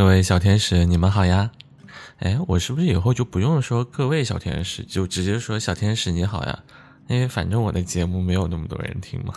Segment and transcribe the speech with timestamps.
[0.00, 1.50] 各位小天使，你们好呀！
[2.20, 6.58] 哎，我是不是以后就不用说各位小天使，就直接说小天使你好呀？
[7.06, 9.34] 因为反正我的节目没有那么多人听嘛。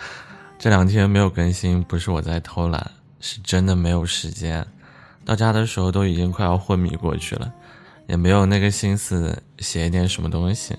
[0.60, 4.62] 这两天没有更新，不是我在偷懒，是真的没有时间。
[5.24, 7.50] 到家的时候都已经快要昏迷过去了，
[8.06, 10.76] 也没有那个心思写一点什么东西。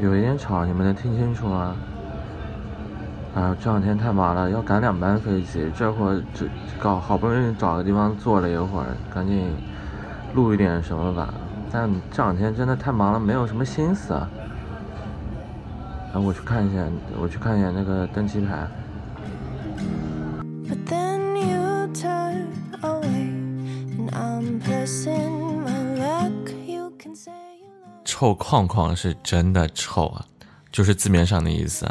[0.00, 1.56] 有一点吵，你们能听清楚吗？
[1.56, 1.95] 啊，
[3.60, 6.46] 这两天太忙了，要赶两班飞机，这会儿这
[6.80, 9.44] 搞好不容易找个地方坐了一会儿，赶紧
[10.34, 11.34] 录一点什么吧。
[11.70, 14.14] 但这两天真的太忙了，没有什么心思。
[14.14, 14.30] 啊，
[16.14, 16.82] 我去看一下，
[17.20, 18.66] 我去看一下那个登机牌。
[28.04, 30.24] 臭框框是真的臭啊，
[30.72, 31.86] 就是字面上的意思。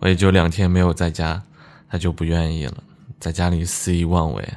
[0.00, 1.40] 我也就两天没有在家，
[1.88, 2.74] 他就不愿意了，
[3.18, 4.48] 在家里肆意妄为。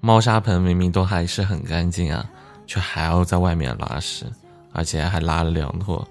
[0.00, 2.28] 猫砂盆明明都还是很干净啊，
[2.66, 4.26] 却还要在外面拉屎，
[4.72, 6.06] 而且还拉了两坨，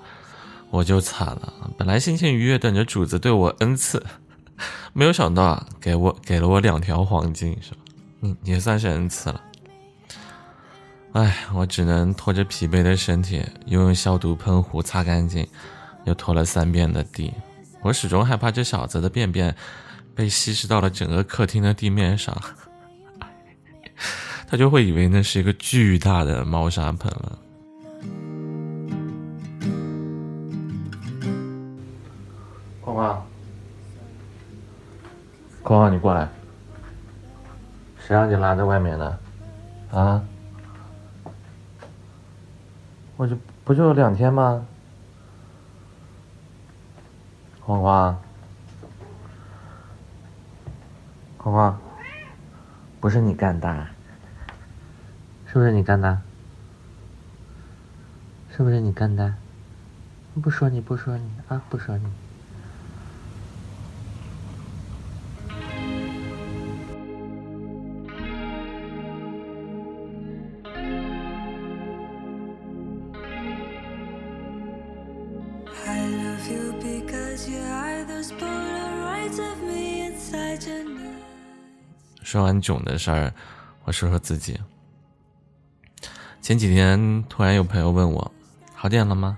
[0.69, 1.53] 我就惨了。
[1.77, 4.05] 本来心情愉悦，等着主子对我恩赐，
[4.93, 7.77] 没有想到啊给我给了我两条黄金，是吧？
[8.21, 9.41] 嗯，也算是恩赐了。
[11.13, 15.47] 唉，我只能拖着疲惫的身体，又用消毒喷壶擦干净，
[16.05, 17.33] 又拖了三遍的地。
[17.81, 19.55] 我始终害怕这小子的便便
[20.13, 22.35] 被稀释到了整个客厅的地面上，
[24.47, 27.39] 他就会以为那是一个巨大的猫砂盆了。
[32.81, 33.25] 框框，
[35.63, 36.27] 框框，你过来，
[38.05, 39.19] 谁让你拉在外面的？
[39.91, 40.21] 啊？
[43.15, 44.65] 我就不就两天吗？
[47.69, 48.19] 框框，
[51.37, 51.79] 框框，
[52.99, 53.87] 不是你干的，
[55.45, 56.19] 是不是你干的？
[58.49, 59.35] 是不是你干的？
[60.41, 62.07] 不说你不说你啊，不说你。
[82.23, 83.33] 说完囧的事儿，
[83.85, 84.59] 我说说自己。
[86.41, 88.31] 前几天突然有朋友问我，
[88.75, 89.37] 好点了吗？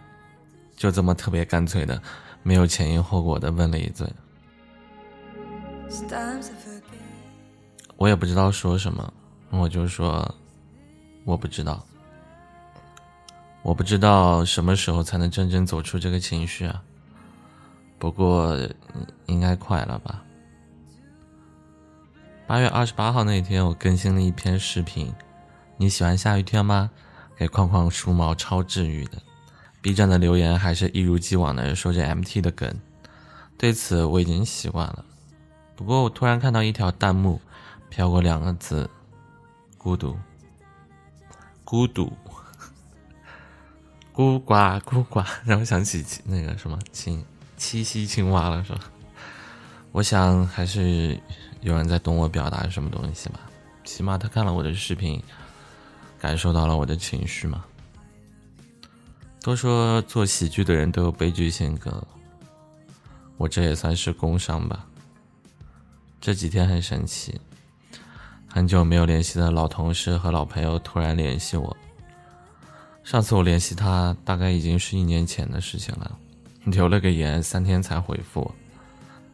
[0.76, 2.02] 就这么特别干脆的，
[2.44, 4.08] 没有前因后果的问了一嘴。
[7.98, 9.14] 我也不知道说什么，
[9.52, 10.36] 我就说
[11.24, 11.86] 我不知道，
[13.62, 16.84] 我不知道什么时候才能真正走出这个情绪啊。
[18.02, 18.58] 不过
[19.28, 20.24] 应该快了吧。
[22.48, 25.14] 八月二十八号那天，我更新了一篇视频。
[25.78, 26.90] 你喜欢下雨天吗？
[27.38, 29.22] 给框框梳毛超治愈的。
[29.84, 32.76] B 站的留言还是一如既往的说着 MT 的梗，
[33.56, 35.06] 对此我已经习惯了。
[35.76, 37.40] 不过我突然看到一条弹幕，
[37.88, 38.90] 飘过两个字：
[39.78, 40.18] 孤独。
[41.64, 42.12] 孤独。
[44.12, 47.24] 孤寡孤寡， 让我想起那个什么亲
[47.62, 48.80] 七夕青蛙了，是吧？
[49.92, 51.16] 我想还是。
[51.62, 53.42] 有人在懂我表达什么东西吧？
[53.84, 55.22] 起码他看了我的视频，
[56.18, 57.64] 感受到了我的情绪嘛。
[59.44, 62.04] 都说做喜剧的人都有悲剧性格，
[63.38, 64.88] 我这也算是工伤吧。
[66.20, 67.40] 这几天很神奇，
[68.48, 71.78] 很久没有联系的老同事和老朋友突然联系我。
[73.04, 76.18] 上次我联系他，大概已经是一年前的事情了，
[76.66, 78.52] 留了个言，三天才回复。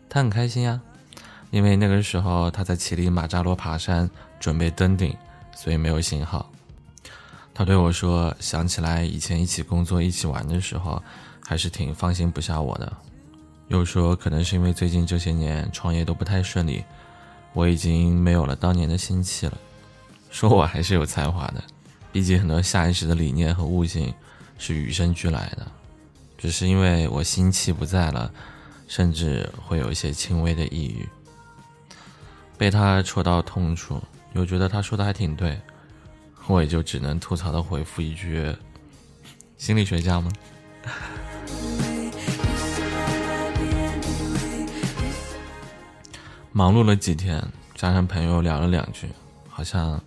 [0.10, 0.82] 他很开心呀。
[1.50, 5.16] 因为那个时候他在乞力马扎罗爬山，准备登顶，
[5.56, 6.50] 所以没有信号。
[7.54, 11.02] 他对我说：“想起来以前一起工作、一起玩的时候，
[11.42, 12.92] 还是挺放心不下我的。”
[13.70, 16.84] 又说：“可能是因为最近这些年创业都不太顺利，
[17.54, 19.58] 我已经没有了当年的心气了。”
[20.30, 21.64] 说我还是有才华的，
[22.12, 24.14] 毕竟很多下意识的理念和悟性
[24.58, 25.66] 是与生俱来的，
[26.38, 28.32] 只是因为我心气不在了，
[28.88, 31.08] 甚至会有一些轻微的抑郁。
[32.58, 34.02] 被他戳到痛处，
[34.34, 35.60] 又觉得他说的还挺对，
[36.48, 38.56] 我也就只能吐槽的回复一句
[39.58, 40.32] ：“心理学家吗？”
[46.52, 47.44] 忙碌了几天，
[47.76, 49.08] 加上朋友聊了两句，
[49.48, 50.02] 好像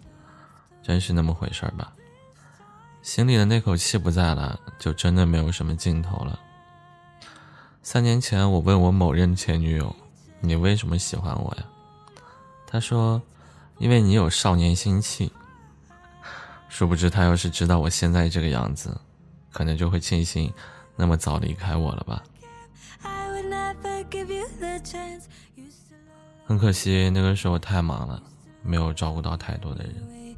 [0.82, 1.92] 真是那么回事儿吧。
[3.02, 6.38] 心里的那口气不在了，就真的没有什么尽头了。
[7.82, 9.94] 三年前，我问我某任前女友
[10.40, 11.64] ：“你为什么喜欢我呀？”
[12.68, 13.20] 她说
[13.78, 15.32] ：“因为你有少年心气。”
[16.68, 18.96] 殊不知，她要是知道我现在这个样子，
[19.50, 20.52] 可能就会庆幸
[20.94, 22.22] 那么早离开我了吧。
[26.46, 28.22] 很可惜，那个时候太忙了，
[28.62, 30.36] 没有照顾到太多的人。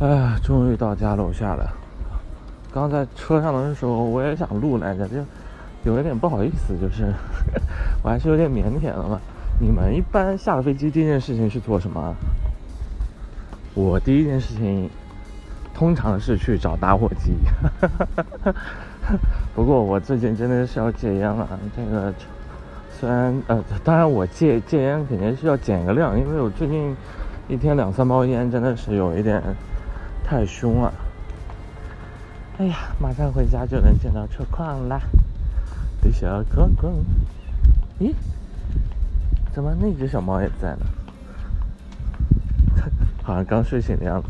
[0.00, 1.72] 哎，终于到家楼下了。
[2.72, 5.24] 刚在车上的时候，我也想录来着，就
[5.84, 7.12] 有一点不好意思，就是
[8.02, 9.20] 我还是有点腼腆的嘛。
[9.58, 12.14] 你们一般下了飞机第一件事情是做什么？
[13.74, 14.90] 我第一件事情
[15.72, 17.34] 通常是去找打火机。
[19.54, 21.48] 不过我最近真的是要戒烟了。
[21.74, 22.12] 这个
[22.98, 26.96] 虽然呃，当然我戒戒烟肯定是要减个量，因为我最近
[27.46, 29.42] 一天两三包烟真的是有一点
[30.24, 30.92] 太凶了。
[32.58, 34.98] 哎呀，马上回家就能见到车况了，
[36.00, 36.90] 的小哥哥。
[38.00, 38.14] 咦？
[39.52, 40.86] 怎么那只小猫也在呢？
[43.22, 44.28] 好像刚睡醒的样子。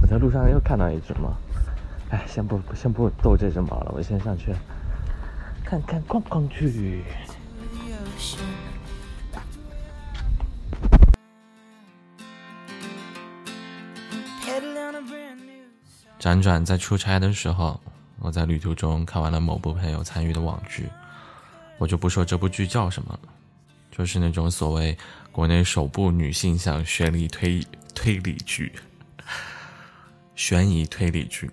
[0.00, 1.34] 我在路上又看到一只猫。
[2.10, 4.52] 哎，先不先不逗这只猫了，我先上去
[5.68, 7.02] 看看逛逛去。
[16.18, 17.78] 辗转在出差的时候，
[18.18, 20.88] 我在旅途中看完了某部朋友参与的网剧。
[21.76, 23.28] 我就不说这部剧叫什么了，
[23.90, 24.96] 就是那种所谓
[25.30, 27.62] 国内首部女性向悬疑推
[27.94, 28.72] 推理剧，
[30.34, 31.50] 悬疑推理剧，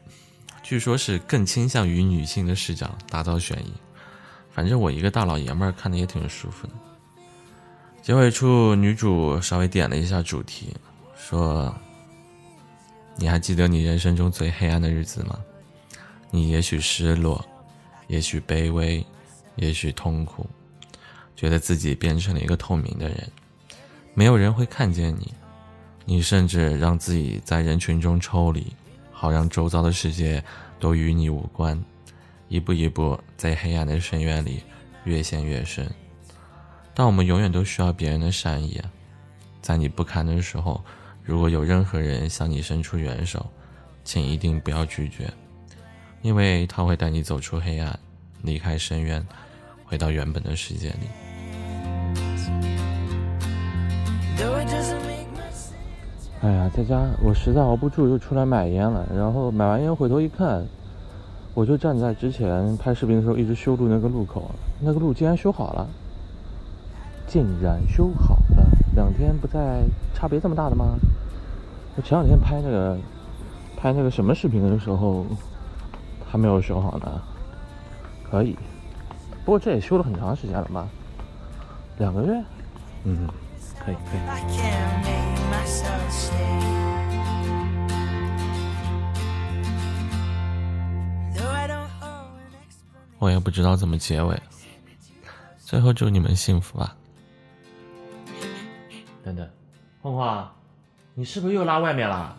[0.64, 3.74] 据说是更倾向于女性的视角打造悬疑。
[4.56, 6.74] 反正我一个大老爷们儿看的也挺舒服的。
[8.02, 10.74] 结尾处女主稍微点了一下主题，
[11.18, 11.76] 说
[13.18, 15.38] ：“你还记得你人生中最黑暗的日子吗？
[16.32, 17.46] 你也许失落，
[18.08, 19.06] 也许卑微。”
[19.58, 20.46] 也许痛苦，
[21.34, 23.32] 觉得自己变成了一个透明的人，
[24.14, 25.34] 没有人会看见你，
[26.04, 28.76] 你甚至让自己在人群中抽离，
[29.14, 30.44] 好让周遭的世界
[30.78, 31.82] 都与你无关，
[32.48, 34.64] 一步一步在黑暗的深渊里
[35.04, 35.90] 越陷越深。
[36.94, 38.82] 但我们永远都需要别人的善意，
[39.62, 40.84] 在你不堪的时候，
[41.24, 43.46] 如果有任何人向你伸出援手，
[44.04, 45.32] 请一定不要拒绝，
[46.22, 48.00] 因为他会带你走出黑暗，
[48.42, 49.26] 离开深渊。
[49.88, 51.08] 回到原本的世界里。
[56.42, 59.08] 哎呀，在家我实在熬不住，又出来买烟了。
[59.16, 60.66] 然后买完烟回头一看，
[61.56, 65.88] 我就站在之前拍视频的时候一直修路那个路口，那个路竟然修好了，
[67.26, 68.68] 竟然修好了！
[68.94, 69.82] 两天不在，
[70.14, 70.98] 差别这么大的吗？
[71.96, 72.98] 我前两天拍那个
[73.78, 75.26] 拍那个什么视频的时候，
[76.30, 77.22] 还没有修好呢，
[78.30, 78.58] 可以。
[79.46, 80.86] 不过这也修了很长时间了吧？
[82.00, 82.44] 两个月？
[83.06, 83.30] 嗯，
[83.80, 84.20] 可以可以。
[93.26, 94.40] 我也不知道怎么结尾，
[95.58, 96.96] 最后祝你们幸福吧。
[99.24, 99.50] 等等，
[100.00, 100.54] 晃晃，
[101.16, 102.38] 你是不是又拉外面了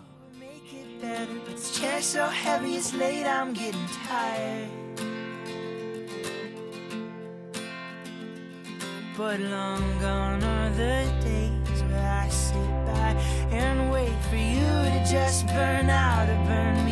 [9.19, 12.55] ？But long gone are the days where I sit
[12.87, 13.16] by
[13.50, 16.86] and wait for you to just burn out or burn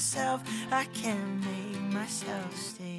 [0.00, 0.42] myself.
[0.72, 2.89] I can't make myself stay.